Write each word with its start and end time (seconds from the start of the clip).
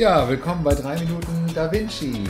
Ja, 0.00 0.26
willkommen 0.26 0.64
bei 0.64 0.74
3 0.74 1.00
Minuten 1.00 1.52
Da 1.54 1.70
Vinci. 1.70 2.24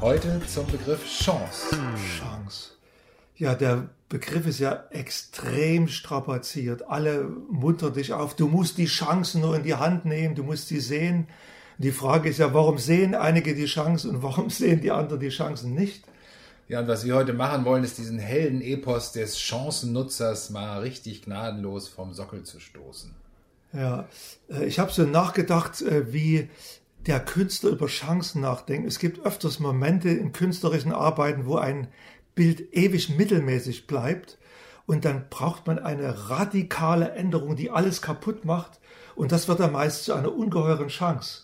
Heute 0.00 0.40
zum 0.46 0.66
Begriff 0.68 1.04
Chance. 1.04 1.76
Chance. 2.18 2.70
Ja, 3.36 3.54
der 3.54 3.90
Begriff 4.08 4.46
ist 4.46 4.58
ja 4.58 4.84
extrem 4.88 5.88
strapaziert. 5.88 6.88
Alle 6.88 7.24
muntern 7.50 7.92
dich 7.92 8.14
auf. 8.14 8.36
Du 8.36 8.48
musst 8.48 8.78
die 8.78 8.86
Chancen 8.86 9.42
nur 9.42 9.54
in 9.54 9.64
die 9.64 9.74
Hand 9.74 10.06
nehmen, 10.06 10.34
du 10.34 10.42
musst 10.42 10.68
sie 10.68 10.80
sehen. 10.80 11.28
Die 11.76 11.92
Frage 11.92 12.30
ist 12.30 12.38
ja, 12.38 12.54
warum 12.54 12.78
sehen 12.78 13.14
einige 13.14 13.54
die 13.54 13.66
Chancen 13.66 14.08
und 14.08 14.22
warum 14.22 14.48
sehen 14.58 14.80
die 14.80 14.90
anderen 14.90 15.20
die 15.20 15.28
Chancen 15.28 15.74
nicht? 15.74 16.04
Ja, 16.68 16.80
und 16.80 16.88
was 16.88 17.04
wir 17.04 17.16
heute 17.16 17.34
machen 17.34 17.66
wollen, 17.66 17.84
ist 17.84 17.98
diesen 17.98 18.18
helden 18.18 18.62
Epos 18.62 19.12
des 19.12 19.38
Chancennutzers 19.38 20.48
mal 20.48 20.80
richtig 20.80 21.20
gnadenlos 21.20 21.86
vom 21.86 22.14
Sockel 22.14 22.44
zu 22.44 22.60
stoßen. 22.60 23.14
Ja, 23.72 24.08
äh, 24.50 24.66
ich 24.66 24.78
habe 24.78 24.92
so 24.92 25.04
nachgedacht, 25.04 25.82
äh, 25.82 26.12
wie 26.12 26.48
der 27.06 27.20
Künstler 27.20 27.70
über 27.70 27.86
Chancen 27.86 28.40
nachdenkt. 28.42 28.88
Es 28.88 28.98
gibt 28.98 29.24
öfters 29.24 29.60
Momente 29.60 30.10
in 30.10 30.32
künstlerischen 30.32 30.92
Arbeiten, 30.92 31.46
wo 31.46 31.56
ein 31.56 31.88
Bild 32.34 32.72
ewig 32.74 33.10
mittelmäßig 33.16 33.86
bleibt 33.86 34.38
und 34.86 35.04
dann 35.04 35.28
braucht 35.28 35.66
man 35.66 35.78
eine 35.78 36.30
radikale 36.30 37.12
Änderung, 37.12 37.56
die 37.56 37.70
alles 37.70 38.02
kaputt 38.02 38.44
macht 38.44 38.80
und 39.16 39.32
das 39.32 39.48
wird 39.48 39.60
dann 39.60 39.72
meist 39.72 40.04
zu 40.04 40.14
einer 40.14 40.34
ungeheuren 40.34 40.88
Chance. 40.88 41.42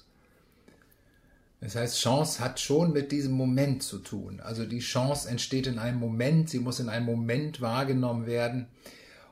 Das 1.60 1.76
heißt, 1.76 1.98
Chance 1.98 2.44
hat 2.44 2.60
schon 2.60 2.92
mit 2.92 3.10
diesem 3.10 3.32
Moment 3.32 3.82
zu 3.82 3.98
tun. 3.98 4.40
Also 4.40 4.66
die 4.66 4.80
Chance 4.80 5.28
entsteht 5.28 5.66
in 5.66 5.78
einem 5.78 5.98
Moment, 5.98 6.50
sie 6.50 6.58
muss 6.58 6.78
in 6.78 6.90
einem 6.90 7.06
Moment 7.06 7.62
wahrgenommen 7.62 8.26
werden. 8.26 8.66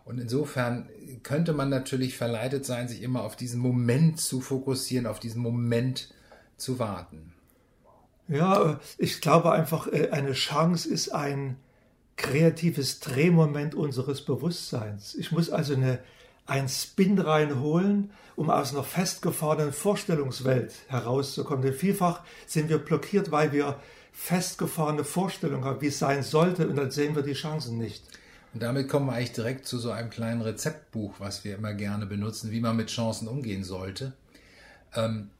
Und 0.05 0.19
insofern 0.19 0.89
könnte 1.23 1.53
man 1.53 1.69
natürlich 1.69 2.17
verleitet 2.17 2.65
sein, 2.65 2.89
sich 2.89 3.03
immer 3.03 3.23
auf 3.23 3.37
diesen 3.37 3.61
Moment 3.61 4.21
zu 4.21 4.41
fokussieren, 4.41 5.07
auf 5.07 5.21
diesen 5.21 5.43
Moment 5.43 6.13
zu 6.57 6.79
warten. 6.79 7.35
Ja, 8.29 8.81
ich 8.99 9.21
glaube 9.21 9.53
einfach, 9.53 9.89
äh, 9.89 10.11
eine 10.11 10.33
Chance 10.33 10.89
ist 10.89 11.11
ein 11.11 11.57
kreatives 12.17 13.01
Drehmoment 13.01 13.75
unseres 13.75 14.25
Bewusstseins. 14.25 15.15
Ich 15.15 15.33
muss 15.33 15.51
also 15.51 15.75
eine, 15.75 15.99
ein 16.47 16.69
Spin 16.69 17.19
reinholen, 17.19 18.11
um 18.37 18.51
aus 18.51 18.73
einer 18.73 18.85
festgefahrenen 18.85 19.73
Vorstellungswelt 19.73 20.73
herauszukommen. 20.89 21.63
Denn 21.63 21.75
vielfach 21.75 22.23
sind 22.47 22.69
wir 22.69 22.79
blockiert, 22.79 23.31
weil 23.33 23.53
wir 23.53 23.81
festgefahrene 24.13 25.05
Vorstellungen 25.05 25.65
haben, 25.65 25.81
wie 25.81 25.89
es 25.89 25.99
sein 25.99 26.23
sollte, 26.23 26.69
und 26.69 26.77
dann 26.77 26.91
sehen 26.91 27.17
wir 27.17 27.23
die 27.23 27.33
Chancen 27.33 27.79
nicht. 27.79 28.05
Und 28.55 28.63
damit 28.63 28.89
kommen 28.89 29.07
wir 29.07 29.15
eigentlich 29.15 29.33
direkt 29.33 29.67
zu 29.67 29.79
so 29.79 29.91
einem 29.91 30.11
kleinen 30.11 30.43
Rezeptbuch, 30.43 31.15
was 31.19 31.45
wir 31.45 31.57
immer 31.57 31.73
gerne 31.73 32.07
benutzen, 32.07 32.51
wie 32.51 32.61
man 32.61 32.77
mit 32.77 32.89
Chancen 32.91 33.29
umgehen 33.29 33.65
sollte. 33.65 34.13
Ähm, 34.95 35.31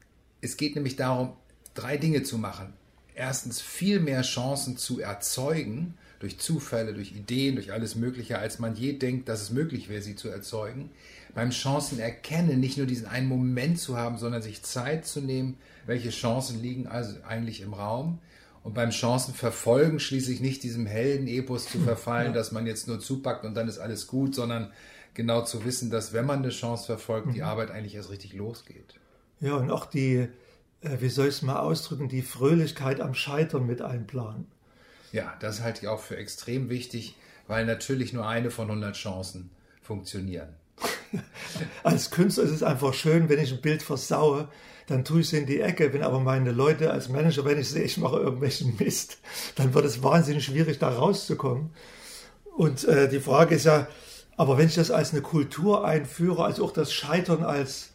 es 0.41 0.57
geht 0.57 0.75
nämlich 0.75 0.97
darum, 0.97 1.35
drei 1.75 1.97
Dinge 1.97 2.23
zu 2.23 2.39
machen. 2.39 2.73
Erstens 3.15 3.61
viel 3.61 4.01
mehr 4.01 4.23
Chancen 4.23 4.79
zu 4.79 5.01
erzeugen, 5.01 5.95
durch 6.21 6.39
Zufälle, 6.39 6.95
durch 6.95 7.13
Ideen, 7.13 7.57
durch 7.57 7.73
alles 7.73 7.97
Mögliche, 7.97 8.39
als 8.39 8.61
man 8.61 8.77
je 8.77 8.93
denkt, 8.93 9.29
dass 9.29 9.43
es 9.43 9.51
möglich 9.51 9.89
wäre, 9.89 10.03
sie 10.03 10.15
zu 10.15 10.29
erzeugen. 10.29 10.91
Beim 11.35 11.51
Chancen 11.51 11.99
erkennen, 11.99 12.61
nicht 12.61 12.79
nur 12.79 12.87
diesen 12.87 13.07
einen 13.07 13.27
Moment 13.27 13.81
zu 13.81 13.97
haben, 13.97 14.19
sondern 14.19 14.41
sich 14.41 14.63
Zeit 14.63 15.05
zu 15.05 15.21
nehmen, 15.21 15.57
welche 15.85 16.11
Chancen 16.11 16.63
liegen 16.63 16.87
also 16.87 17.17
eigentlich 17.27 17.61
im 17.61 17.75
Raum 17.75 18.21
und 18.65 18.75
beim 18.75 18.93
Chancenverfolgen 18.93 19.99
schließlich 19.99 20.41
nicht 20.41 20.63
diesem 20.63 20.87
Heldenepos 20.87 21.67
zu 21.67 21.81
verfallen, 21.81 22.29
ja. 22.29 22.33
dass 22.33 22.53
man 22.53 22.67
jetzt 22.67 22.87
nur 22.89 23.01
zupackt 23.01 23.45
und 23.45 23.55
dann 23.55 23.69
ist 23.69 23.79
alles 23.79 24.07
gut, 24.07 24.35
sondern 24.35 24.73
genau 25.15 25.43
zu 25.43 25.65
wissen, 25.65 25.91
dass 25.91 26.13
wenn 26.13 26.27
man 26.27 26.41
eine 26.41 26.51
Chance 26.51 26.87
verfolgt, 26.87 27.29
mhm. 27.29 27.33
die 27.33 27.43
Arbeit 27.43 27.71
eigentlich 27.71 27.95
erst 27.95 28.11
richtig 28.11 28.35
losgeht. 28.35 28.95
Ja, 29.41 29.57
und 29.57 29.71
auch 29.71 29.87
die, 29.87 30.29
äh, 30.81 31.01
wie 31.01 31.09
soll 31.09 31.29
ich 31.29 31.37
es 31.37 31.43
mal 31.43 31.59
ausdrücken, 31.59 32.09
die 32.09 32.23
Fröhlichkeit 32.23 33.01
am 33.01 33.15
Scheitern 33.15 33.67
mit 33.67 33.83
einplanen. 33.83 34.47
Ja, 35.11 35.35
das 35.41 35.61
halte 35.61 35.83
ich 35.83 35.89
auch 35.89 36.01
für 36.01 36.17
extrem 36.17 36.71
wichtig, 36.71 37.17
weil 37.49 37.67
natürlich 37.67 38.13
nur 38.13 38.27
eine 38.27 38.51
von 38.51 38.69
100 38.69 38.95
Chancen 38.95 39.51
funktionieren. 39.83 40.49
als 41.83 42.11
Künstler 42.11 42.45
ist 42.45 42.51
es 42.51 42.63
einfach 42.63 42.95
schön, 42.95 43.29
wenn 43.29 43.39
ich 43.39 43.53
ein 43.53 43.61
Bild 43.61 43.83
versaue, 43.83 44.49
dann 44.87 45.05
tue 45.05 45.21
ich 45.21 45.29
es 45.29 45.33
in 45.33 45.47
die 45.47 45.61
Ecke. 45.61 45.93
Wenn 45.93 46.03
aber 46.03 46.21
meine 46.21 46.53
Leute 46.53 46.91
als 46.91 47.09
Manager, 47.09 47.45
wenn 47.45 47.59
ich 47.59 47.69
sehe, 47.69 47.83
ich 47.83 47.99
mache 47.99 48.17
irgendwelchen 48.17 48.77
Mist, 48.79 49.19
dann 49.57 49.75
wird 49.75 49.85
es 49.85 50.03
wahnsinnig 50.03 50.45
schwierig, 50.45 50.79
da 50.79 50.89
rauszukommen. 50.91 51.71
Und 52.57 52.85
äh, 52.85 53.09
die 53.09 53.21
Frage 53.21 53.55
ist 53.55 53.65
ja, 53.65 53.87
aber 54.37 54.59
wenn 54.59 54.67
ich 54.67 54.75
das 54.75 54.91
als 54.91 55.13
eine 55.13 55.23
Kultur 55.23 55.85
einführe, 55.85 56.45
also 56.45 56.65
auch 56.65 56.73
das 56.73 56.93
Scheitern 56.93 57.45
als, 57.45 57.91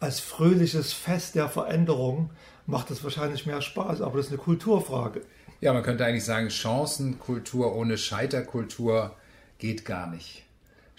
als 0.00 0.20
fröhliches 0.20 0.92
Fest 0.92 1.34
der 1.34 1.48
Veränderung, 1.48 2.30
macht 2.66 2.90
das 2.90 3.02
wahrscheinlich 3.02 3.46
mehr 3.46 3.62
Spaß. 3.62 4.02
Aber 4.02 4.18
das 4.18 4.26
ist 4.26 4.32
eine 4.32 4.40
Kulturfrage. 4.40 5.22
Ja, 5.60 5.72
man 5.72 5.82
könnte 5.82 6.04
eigentlich 6.04 6.24
sagen, 6.24 6.50
Chancenkultur 6.50 7.74
ohne 7.74 7.98
Scheiterkultur 7.98 9.16
geht 9.58 9.84
gar 9.84 10.08
nicht. 10.08 10.44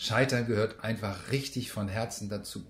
Scheitern 0.02 0.48
gehört 0.48 0.82
einfach 0.82 1.30
richtig 1.30 1.74
von 1.74 1.90
Herzen 1.90 2.30
dazu. 2.30 2.64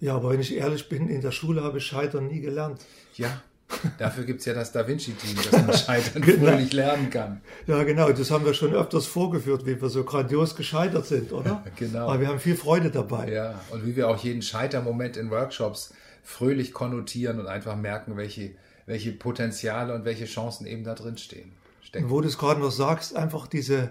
Ja, 0.00 0.16
aber 0.16 0.30
wenn 0.30 0.40
ich 0.40 0.56
ehrlich 0.56 0.88
bin, 0.88 1.10
in 1.10 1.20
der 1.20 1.30
Schule 1.30 1.62
habe 1.62 1.76
ich 1.78 1.84
Scheitern 1.84 2.28
nie 2.28 2.40
gelernt. 2.40 2.80
Ja, 3.14 3.42
dafür 3.98 4.24
gibt 4.24 4.40
es 4.40 4.46
ja 4.46 4.54
das 4.54 4.72
Da 4.72 4.88
Vinci-Team, 4.88 5.36
dass 5.36 5.52
man 5.52 5.72
Scheitern 5.76 6.22
genau. 6.22 6.46
fröhlich 6.46 6.72
lernen 6.72 7.10
kann. 7.10 7.42
Ja, 7.66 7.82
genau, 7.84 8.10
das 8.10 8.30
haben 8.30 8.46
wir 8.46 8.54
schon 8.54 8.72
öfters 8.72 9.04
vorgeführt, 9.04 9.66
wie 9.66 9.78
wir 9.78 9.90
so 9.90 10.02
grandios 10.04 10.56
gescheitert 10.56 11.04
sind, 11.04 11.30
oder? 11.30 11.62
genau. 11.76 12.08
Aber 12.08 12.20
wir 12.22 12.28
haben 12.28 12.40
viel 12.40 12.56
Freude 12.56 12.90
dabei. 12.90 13.30
Ja, 13.30 13.60
und 13.70 13.84
wie 13.84 13.94
wir 13.94 14.08
auch 14.08 14.16
jeden 14.24 14.40
Scheitermoment 14.40 15.18
in 15.18 15.30
Workshops 15.30 15.92
fröhlich 16.22 16.72
konnotieren 16.72 17.38
und 17.38 17.48
einfach 17.48 17.76
merken, 17.76 18.16
welche, 18.16 18.52
welche 18.86 19.12
Potenziale 19.12 19.94
und 19.94 20.06
welche 20.06 20.24
Chancen 20.24 20.66
eben 20.66 20.84
da 20.84 20.94
drin 20.94 21.18
stehen. 21.18 21.52
Stecken. 21.82 22.08
Wo 22.08 22.22
du 22.22 22.28
es 22.28 22.38
gerade 22.38 22.60
noch 22.60 22.72
sagst, 22.72 23.14
einfach 23.14 23.46
diese 23.46 23.90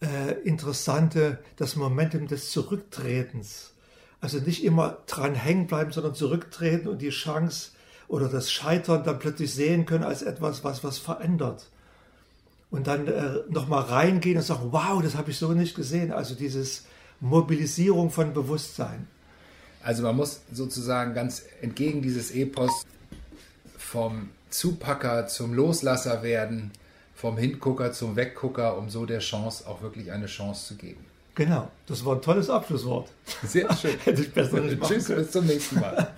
äh, 0.00 0.32
interessante, 0.44 1.38
das 1.56 1.76
Momentum 1.76 2.26
des 2.26 2.50
Zurücktretens. 2.50 3.72
Also 4.20 4.38
nicht 4.38 4.64
immer 4.64 4.98
dran 5.06 5.34
hängen 5.34 5.66
bleiben, 5.66 5.92
sondern 5.92 6.14
zurücktreten 6.14 6.88
und 6.88 7.00
die 7.00 7.10
Chance 7.10 7.70
oder 8.08 8.28
das 8.28 8.50
Scheitern 8.50 9.04
dann 9.04 9.18
plötzlich 9.18 9.54
sehen 9.54 9.86
können 9.86 10.04
als 10.04 10.22
etwas, 10.22 10.64
was 10.64 10.84
was 10.84 10.98
verändert. 10.98 11.70
Und 12.70 12.86
dann 12.86 13.06
äh, 13.06 13.38
nochmal 13.48 13.82
reingehen 13.82 14.36
und 14.36 14.42
sagen, 14.42 14.68
wow, 14.70 15.02
das 15.02 15.16
habe 15.16 15.30
ich 15.30 15.38
so 15.38 15.52
nicht 15.52 15.74
gesehen. 15.74 16.12
Also 16.12 16.34
dieses 16.34 16.84
Mobilisierung 17.20 18.10
von 18.10 18.32
Bewusstsein. 18.32 19.08
Also 19.82 20.02
man 20.02 20.16
muss 20.16 20.42
sozusagen 20.52 21.14
ganz 21.14 21.42
entgegen 21.62 22.02
dieses 22.02 22.30
Epos 22.32 22.84
vom 23.78 24.30
Zupacker 24.50 25.26
zum 25.26 25.54
Loslasser 25.54 26.22
werden, 26.22 26.70
vom 27.20 27.36
Hingucker 27.36 27.92
zum 27.92 28.16
Weggucker, 28.16 28.78
um 28.78 28.88
so 28.88 29.04
der 29.04 29.18
Chance 29.18 29.68
auch 29.68 29.82
wirklich 29.82 30.10
eine 30.10 30.24
Chance 30.24 30.68
zu 30.68 30.74
geben. 30.76 31.04
Genau, 31.34 31.68
das 31.86 32.02
war 32.04 32.14
ein 32.14 32.22
tolles 32.22 32.48
Abschlusswort. 32.48 33.10
Sehr 33.44 33.70
schön. 33.76 33.98
Hätte 34.04 34.22
ich 34.22 34.32
besser 34.32 34.60
nicht 34.60 34.82
Tschüss, 34.82 35.08
bis 35.08 35.30
zum 35.30 35.44
nächsten 35.46 35.80
Mal. 35.80 36.14